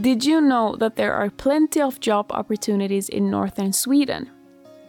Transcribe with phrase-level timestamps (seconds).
[0.00, 4.28] Did you know that there are plenty of job opportunities in northern Sweden?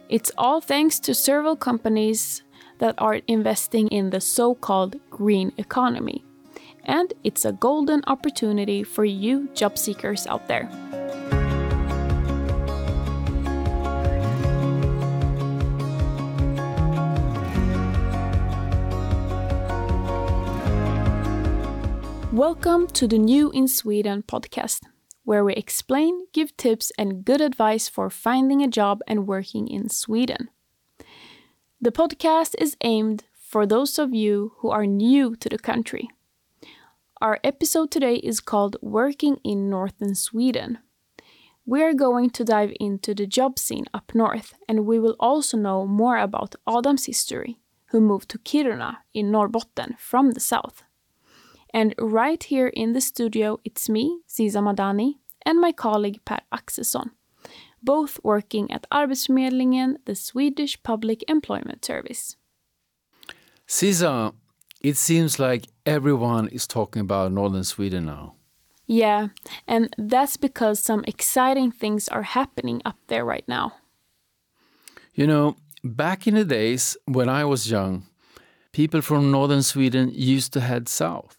[0.08, 2.42] It's all thanks to several companies
[2.78, 6.24] that are investing in the so called green economy.
[6.82, 10.68] And it's a golden opportunity for you job seekers out there.
[22.32, 24.80] Welcome to the New in Sweden podcast,
[25.26, 29.88] where we explain, give tips, and good advice for finding a job and working in
[29.88, 30.48] Sweden.
[31.80, 36.08] The podcast is aimed for those of you who are new to the country.
[37.20, 40.78] Our episode today is called Working in Northern Sweden.
[41.66, 45.56] We are going to dive into the job scene up north, and we will also
[45.56, 50.84] know more about Adam's history, who moved to Kiruna in Norrbotten from the south.
[51.72, 57.10] And right here in the studio, it's me, Ziza Madani, and my colleague Per Axelsson,
[57.82, 62.36] both working at Arbetsförmedlingen, the Swedish Public Employment Service.
[63.68, 64.32] Ziza,
[64.80, 68.34] it seems like everyone is talking about northern Sweden now.
[68.86, 69.28] Yeah,
[69.66, 73.72] and that's because some exciting things are happening up there right now.
[75.14, 78.06] You know, back in the days when I was young,
[78.72, 81.35] people from northern Sweden used to head south.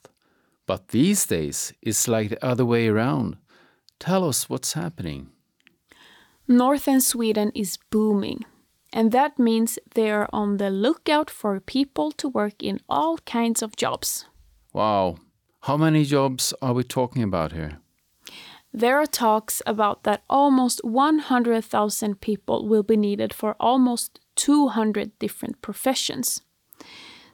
[0.67, 3.37] But these days, it's like the other way around.
[3.99, 5.29] Tell us what's happening.
[6.47, 8.45] Northern Sweden is booming,
[8.93, 13.61] and that means they are on the lookout for people to work in all kinds
[13.61, 14.25] of jobs.
[14.73, 15.17] Wow.
[15.61, 17.79] How many jobs are we talking about here?
[18.73, 25.61] There are talks about that almost 100,000 people will be needed for almost 200 different
[25.61, 26.41] professions.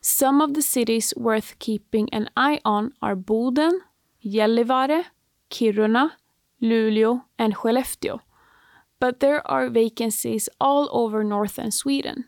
[0.05, 3.79] Some of the cities worth keeping an eye on are Boden,
[4.21, 5.05] Gällivare,
[5.49, 6.11] Kiruna,
[6.61, 8.19] Luleå, and Skellefteå.
[8.99, 12.25] But there are vacancies all over northern Sweden.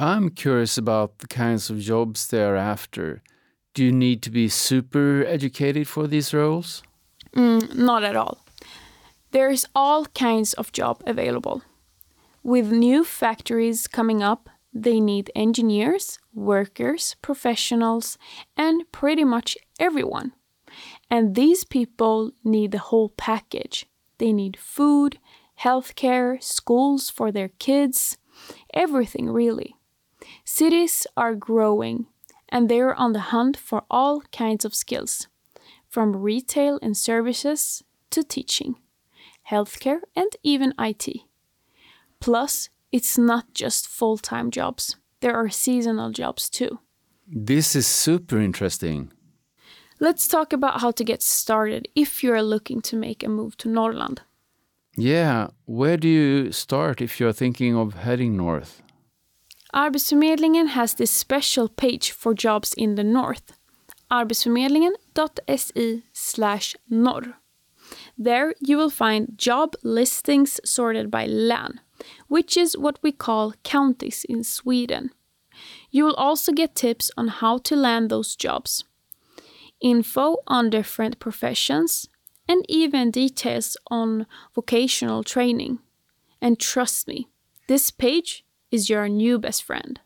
[0.00, 3.22] I'm curious about the kinds of jobs they are after.
[3.72, 6.82] Do you need to be super educated for these roles?
[7.36, 8.38] Mm, not at all.
[9.30, 11.62] There's all kinds of job available.
[12.42, 14.50] With new factories coming up,
[14.82, 18.18] they need engineers, workers, professionals,
[18.56, 20.32] and pretty much everyone.
[21.10, 23.86] And these people need the whole package.
[24.18, 25.18] They need food,
[25.60, 28.18] healthcare, schools for their kids,
[28.74, 29.76] everything really.
[30.44, 32.06] Cities are growing
[32.48, 35.28] and they're on the hunt for all kinds of skills,
[35.88, 38.76] from retail and services to teaching,
[39.50, 41.08] healthcare, and even IT.
[42.20, 46.78] Plus, it's not just full time jobs, there are seasonal jobs too.
[47.26, 49.12] This is super interesting.
[49.98, 53.68] Let's talk about how to get started if you're looking to make a move to
[53.68, 54.20] Norrland.
[54.96, 58.82] Yeah, where do you start if you're thinking of heading north?
[59.74, 63.52] Arbetsförmedlingen has this special page for jobs in the north.
[64.10, 67.34] arbetsförmedlingen.se slash norr.
[68.16, 71.80] There you will find job listings sorted by län
[72.28, 75.10] which is what we call counties in Sweden.
[75.90, 78.84] You will also get tips on how to land those jobs,
[79.80, 82.08] info on different professions,
[82.48, 85.78] and even details on vocational training.
[86.40, 87.28] And trust me,
[87.66, 90.00] this page is your new best friend.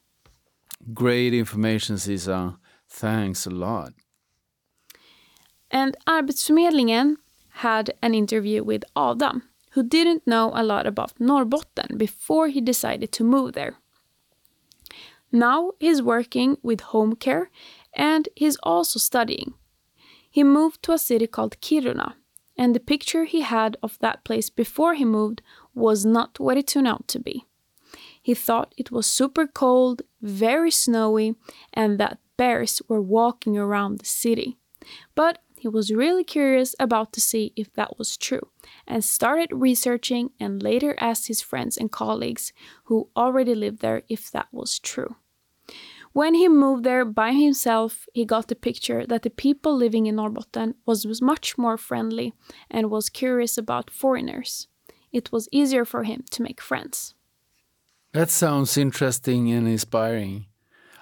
[0.95, 2.57] Great information, Ziza.
[2.89, 3.93] Thanks a lot.
[5.71, 7.17] And Arbetsförmedlingen
[7.51, 13.13] had an interview with Adam, who didn't know a lot about Norrbotten before he decided
[13.13, 13.77] to move there.
[15.33, 17.51] Now he's working with home care
[17.95, 19.55] and he's also studying.
[20.31, 22.15] He moved to a city called Kiruna,
[22.57, 25.43] and the picture he had of that place before he moved
[25.75, 27.45] was not what it turned out to be.
[28.23, 31.35] He thought it was super cold, very snowy,
[31.73, 34.57] and that bears were walking around the city.
[35.15, 38.49] But he was really curious about to see if that was true
[38.87, 42.55] and started researching and later asked his friends and colleagues
[42.85, 45.17] who already lived there if that was true.
[46.15, 50.17] When he moved there by himself, he got the picture that the people living in
[50.17, 52.33] Norrbotten was, was much more friendly
[52.71, 54.67] and was curious about foreigners.
[55.13, 57.15] It was easier for him to make friends.
[58.13, 60.47] That sounds interesting and inspiring.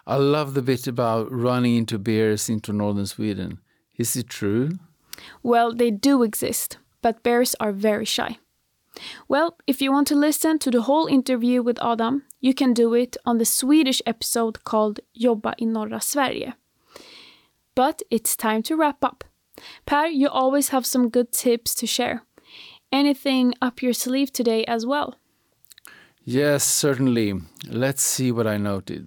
[0.04, 3.60] I love the bit about running into bears into northern Sweden.
[3.98, 4.70] Is it true?
[5.42, 8.38] Well, they do exist, but bears are very shy.
[9.28, 12.94] Well, if you want to listen to the whole interview with Adam, you can do
[12.94, 16.52] it on the Swedish episode called Jobba i norra Sverige.
[17.74, 19.24] But it's time to wrap up.
[19.86, 22.22] Per, you always have some good tips to share.
[22.90, 25.16] Anything up your sleeve today as well?
[26.24, 27.34] Yes, certainly.
[27.66, 29.06] Let's see what I noted.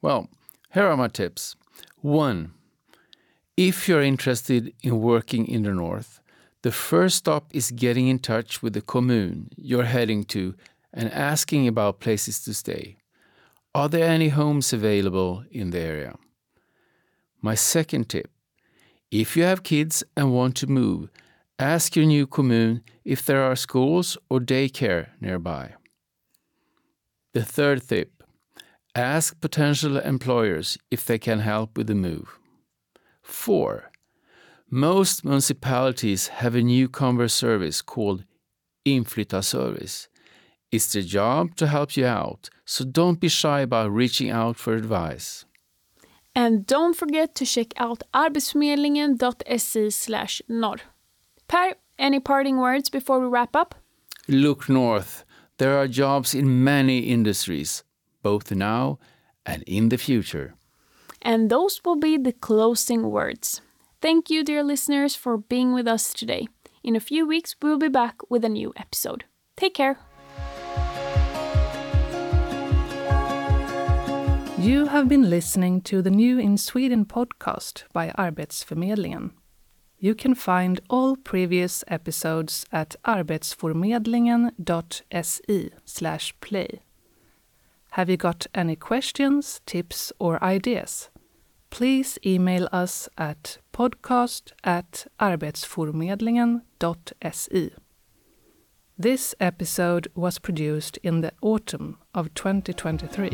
[0.00, 0.28] Well,
[0.72, 1.56] here are my tips.
[2.00, 2.52] One,
[3.56, 6.20] if you're interested in working in the north,
[6.62, 10.54] the first stop is getting in touch with the commune you're heading to
[10.92, 12.96] and asking about places to stay.
[13.74, 16.14] Are there any homes available in the area?
[17.40, 18.30] My second tip
[19.10, 21.10] if you have kids and want to move,
[21.58, 25.74] ask your new commune if there are schools or daycare nearby.
[27.34, 28.22] The third tip
[28.94, 32.38] ask potential employers if they can help with the move.
[33.22, 33.90] 4.
[34.70, 38.24] Most municipalities have a newcomer service called
[38.86, 40.08] Inflyttarservice.
[40.70, 44.74] It's their job to help you out, so don't be shy about reaching out for
[44.74, 45.44] advice.
[46.34, 50.78] And don't forget to check out arbetsförmedlingen.se slash norr.
[51.48, 53.74] Per, any parting words before we wrap up?
[54.26, 55.24] Look north.
[55.58, 57.84] There are jobs in many industries,
[58.22, 58.98] both now
[59.44, 60.54] and in the future.
[61.22, 63.62] And those will be the closing words.
[64.00, 66.48] Thank you, dear listeners, for being with us today.
[66.82, 69.24] In a few weeks, we'll be back with a new episode.
[69.56, 69.98] Take care.
[74.58, 79.30] You have been listening to the New in Sweden podcast by Arbetsförmedlingen.
[79.98, 85.70] You can find all previous episodes at arbetsförmedlingen.se
[86.40, 86.80] play.
[87.90, 91.11] Have you got any questions, tips, or ideas?
[91.72, 97.70] Please email us at podcast at arbetsförmedlingen.se.
[98.98, 103.32] This episode was produced in the autumn of 2023.